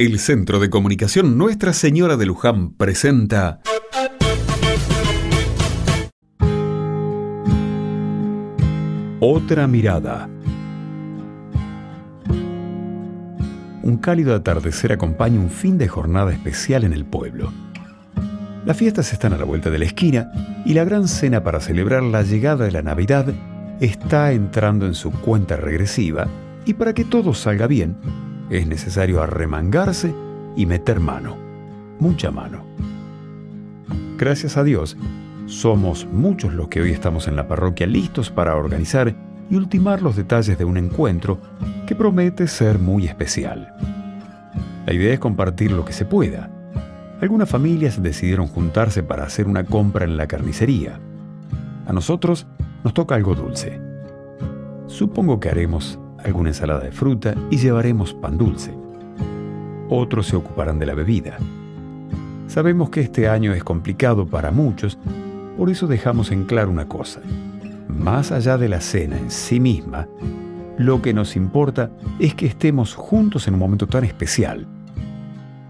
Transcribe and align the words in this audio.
El 0.00 0.20
Centro 0.20 0.60
de 0.60 0.70
Comunicación 0.70 1.36
Nuestra 1.36 1.72
Señora 1.72 2.16
de 2.16 2.24
Luján 2.24 2.70
presenta 2.70 3.58
Otra 9.18 9.66
mirada. 9.66 10.30
Un 13.82 13.98
cálido 14.00 14.36
atardecer 14.36 14.92
acompaña 14.92 15.40
un 15.40 15.50
fin 15.50 15.78
de 15.78 15.88
jornada 15.88 16.32
especial 16.32 16.84
en 16.84 16.92
el 16.92 17.04
pueblo. 17.04 17.52
Las 18.64 18.76
fiestas 18.76 19.12
están 19.12 19.32
a 19.32 19.36
la 19.36 19.44
vuelta 19.44 19.68
de 19.68 19.80
la 19.80 19.86
esquina 19.86 20.30
y 20.64 20.74
la 20.74 20.84
gran 20.84 21.08
cena 21.08 21.42
para 21.42 21.58
celebrar 21.58 22.04
la 22.04 22.22
llegada 22.22 22.66
de 22.66 22.70
la 22.70 22.82
Navidad 22.82 23.34
está 23.80 24.30
entrando 24.30 24.86
en 24.86 24.94
su 24.94 25.10
cuenta 25.10 25.56
regresiva 25.56 26.28
y 26.66 26.74
para 26.74 26.94
que 26.94 27.04
todo 27.04 27.34
salga 27.34 27.66
bien, 27.66 27.96
es 28.50 28.66
necesario 28.66 29.22
arremangarse 29.22 30.14
y 30.56 30.66
meter 30.66 31.00
mano, 31.00 31.36
mucha 31.98 32.30
mano. 32.30 32.64
Gracias 34.16 34.56
a 34.56 34.64
Dios, 34.64 34.96
somos 35.46 36.06
muchos 36.12 36.52
los 36.52 36.68
que 36.68 36.80
hoy 36.80 36.90
estamos 36.90 37.28
en 37.28 37.36
la 37.36 37.48
parroquia 37.48 37.86
listos 37.86 38.30
para 38.30 38.56
organizar 38.56 39.14
y 39.50 39.54
ultimar 39.54 40.02
los 40.02 40.16
detalles 40.16 40.58
de 40.58 40.64
un 40.64 40.76
encuentro 40.76 41.38
que 41.86 41.94
promete 41.94 42.48
ser 42.48 42.78
muy 42.78 43.06
especial. 43.06 43.74
La 44.86 44.92
idea 44.92 45.12
es 45.12 45.18
compartir 45.18 45.72
lo 45.72 45.84
que 45.84 45.92
se 45.92 46.04
pueda. 46.04 46.50
Algunas 47.20 47.48
familias 47.48 48.02
decidieron 48.02 48.46
juntarse 48.46 49.02
para 49.02 49.24
hacer 49.24 49.46
una 49.46 49.64
compra 49.64 50.04
en 50.04 50.16
la 50.16 50.26
carnicería. 50.26 50.98
A 51.86 51.92
nosotros 51.92 52.46
nos 52.84 52.94
toca 52.94 53.14
algo 53.14 53.34
dulce. 53.34 53.80
Supongo 54.86 55.40
que 55.40 55.48
haremos 55.48 55.98
alguna 56.24 56.50
ensalada 56.50 56.80
de 56.80 56.92
fruta 56.92 57.34
y 57.50 57.58
llevaremos 57.58 58.14
pan 58.14 58.38
dulce. 58.38 58.72
Otros 59.88 60.26
se 60.26 60.36
ocuparán 60.36 60.78
de 60.78 60.86
la 60.86 60.94
bebida. 60.94 61.38
Sabemos 62.46 62.90
que 62.90 63.00
este 63.00 63.28
año 63.28 63.52
es 63.52 63.64
complicado 63.64 64.26
para 64.26 64.50
muchos, 64.50 64.98
por 65.56 65.70
eso 65.70 65.86
dejamos 65.86 66.30
en 66.30 66.44
claro 66.44 66.70
una 66.70 66.88
cosa. 66.88 67.20
Más 67.88 68.32
allá 68.32 68.58
de 68.58 68.68
la 68.68 68.80
cena 68.80 69.18
en 69.18 69.30
sí 69.30 69.60
misma, 69.60 70.06
lo 70.78 71.02
que 71.02 71.12
nos 71.12 71.36
importa 71.36 71.90
es 72.18 72.34
que 72.34 72.46
estemos 72.46 72.94
juntos 72.94 73.48
en 73.48 73.54
un 73.54 73.60
momento 73.60 73.86
tan 73.86 74.04
especial. 74.04 74.66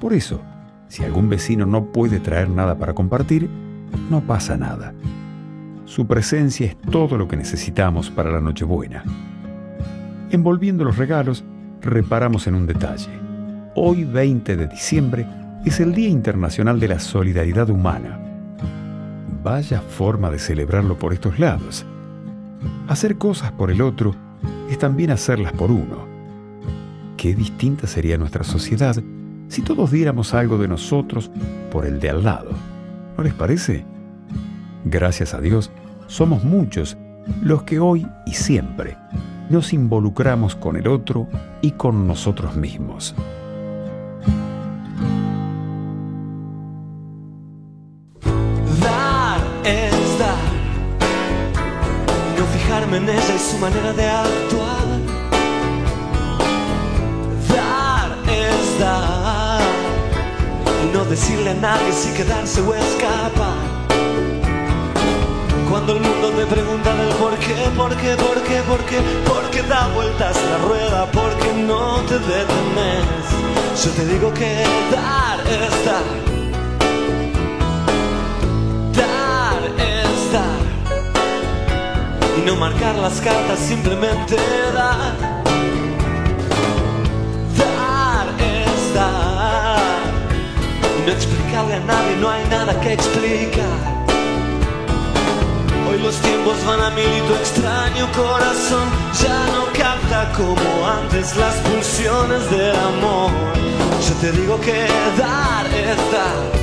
Por 0.00 0.12
eso, 0.12 0.40
si 0.88 1.02
algún 1.02 1.28
vecino 1.28 1.66
no 1.66 1.86
puede 1.86 2.20
traer 2.20 2.48
nada 2.48 2.78
para 2.78 2.94
compartir, 2.94 3.48
no 4.10 4.20
pasa 4.20 4.56
nada. 4.56 4.94
Su 5.84 6.06
presencia 6.06 6.66
es 6.66 6.76
todo 6.90 7.18
lo 7.18 7.28
que 7.28 7.36
necesitamos 7.36 8.10
para 8.10 8.30
la 8.30 8.40
Nochebuena. 8.40 9.04
Envolviendo 10.32 10.82
los 10.82 10.96
regalos, 10.96 11.44
reparamos 11.82 12.46
en 12.46 12.54
un 12.54 12.66
detalle. 12.66 13.10
Hoy 13.74 14.04
20 14.04 14.56
de 14.56 14.66
diciembre 14.66 15.26
es 15.66 15.78
el 15.78 15.92
Día 15.92 16.08
Internacional 16.08 16.80
de 16.80 16.88
la 16.88 16.98
Solidaridad 17.00 17.68
Humana. 17.68 18.18
Vaya 19.44 19.82
forma 19.82 20.30
de 20.30 20.38
celebrarlo 20.38 20.98
por 20.98 21.12
estos 21.12 21.38
lados. 21.38 21.84
Hacer 22.88 23.18
cosas 23.18 23.52
por 23.52 23.70
el 23.70 23.82
otro 23.82 24.14
es 24.70 24.78
también 24.78 25.10
hacerlas 25.10 25.52
por 25.52 25.70
uno. 25.70 26.06
Qué 27.18 27.34
distinta 27.34 27.86
sería 27.86 28.16
nuestra 28.16 28.42
sociedad 28.42 28.96
si 29.48 29.60
todos 29.60 29.90
diéramos 29.90 30.32
algo 30.32 30.56
de 30.56 30.66
nosotros 30.66 31.30
por 31.70 31.84
el 31.84 32.00
de 32.00 32.08
al 32.08 32.24
lado. 32.24 32.52
¿No 33.18 33.22
les 33.22 33.34
parece? 33.34 33.84
Gracias 34.86 35.34
a 35.34 35.42
Dios, 35.42 35.70
somos 36.06 36.42
muchos 36.42 36.96
los 37.42 37.64
que 37.64 37.78
hoy 37.80 38.06
y 38.24 38.32
siempre 38.32 38.96
nos 39.52 39.74
involucramos 39.74 40.56
con 40.56 40.76
el 40.76 40.88
otro 40.88 41.28
y 41.60 41.72
con 41.72 42.08
nosotros 42.08 42.56
mismos. 42.56 43.14
Dar 48.80 49.40
es 49.62 50.18
dar. 50.18 50.52
No 52.38 52.44
fijarme 52.46 52.96
en 52.96 53.08
ella 53.10 53.34
y 53.36 53.38
su 53.38 53.58
manera 53.58 53.92
de 53.92 54.06
actuar. 54.08 54.86
Dar 57.50 58.10
es 58.30 58.80
dar. 58.80 59.60
Y 60.82 60.96
no 60.96 61.04
decirle 61.04 61.50
a 61.50 61.54
nadie 61.54 61.92
si 61.92 62.10
quedarse 62.14 62.62
o 62.62 62.74
escapar. 62.74 63.71
Cuando 65.84 66.00
el 66.00 66.08
mundo 66.08 66.30
te 66.30 66.46
pregunta 66.46 66.94
del 66.94 67.12
por 67.14 67.36
qué, 67.38 67.54
por 67.76 67.96
qué, 67.96 68.14
por 68.14 68.40
qué, 68.44 68.62
por 68.62 68.78
qué, 68.84 69.00
por 69.26 69.50
qué 69.50 69.62
da 69.62 69.88
vueltas 69.88 70.36
la 70.48 70.58
rueda, 70.58 71.10
porque 71.10 71.52
no 71.54 71.96
te 72.02 72.20
detenes. 72.20 73.84
Yo 73.84 73.90
te 73.90 74.06
digo 74.06 74.32
que 74.32 74.62
dar 74.92 75.40
es 75.40 75.84
dar. 75.84 76.04
Dar 78.94 79.62
es 79.76 80.32
dar. 80.32 80.62
Y 82.38 82.46
no 82.46 82.54
marcar 82.54 82.94
las 82.94 83.20
cartas, 83.20 83.58
simplemente 83.58 84.36
dar. 84.72 85.16
Dar 87.58 88.28
es 88.38 88.94
dar. 88.94 89.80
Y 90.96 91.06
no 91.06 91.12
explicarle 91.12 91.74
a 91.74 91.80
nadie, 91.80 92.16
no 92.20 92.30
hay 92.30 92.44
nada 92.48 92.80
que 92.80 92.92
explicar. 92.92 94.01
Hoy 95.92 95.98
los 95.98 96.16
tiempos 96.22 96.56
van 96.64 96.80
a 96.80 96.90
mil 96.90 97.04
y 97.04 97.20
tu 97.28 97.34
extraño 97.34 98.10
corazón 98.12 98.88
ya 99.22 99.46
no 99.52 99.66
capta 99.78 100.32
como 100.32 100.88
antes 100.88 101.36
las 101.36 101.54
pulsiones 101.56 102.50
del 102.50 102.74
amor. 102.76 103.30
Yo 104.08 104.14
te 104.22 104.32
digo 104.32 104.58
que 104.60 104.86
dar 105.18 105.66
es 105.66 105.96
dar. 106.10 106.62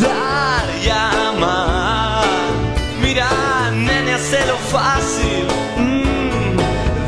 Dar 0.00 0.64
y 0.84 0.88
amar. 0.90 2.24
Mira, 3.02 3.28
nene, 3.72 4.14
hazlo 4.14 4.56
fácil. 4.70 5.46
Mm, 5.76 6.56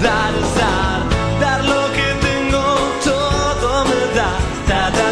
dar 0.03 0.35
es 0.43 0.55
dar. 0.59 1.03
Dar 1.41 1.65
lo 1.65 1.83
que 1.93 2.09
tengo, 2.27 2.65
todo 3.05 3.85
me 3.85 4.01
da. 4.17 4.31
Da, 4.67 4.91
da, 4.91 5.12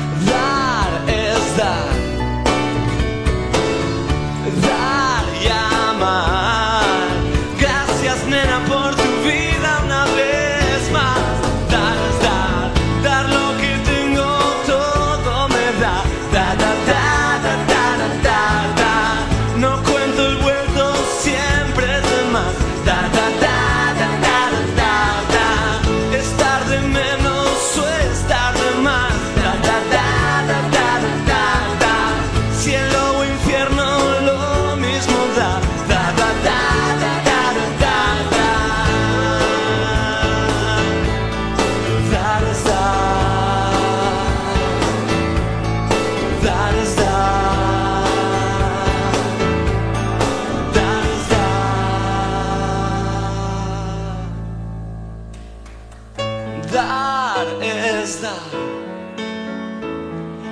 es 58.01 58.21
dar. 58.21 58.33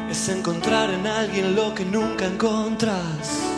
Es 0.10 0.30
encontrar 0.30 0.90
en 0.90 1.08
alguien 1.08 1.56
lo 1.56 1.74
que 1.74 1.86
nunca 1.86 2.26
encontras. 2.26 3.49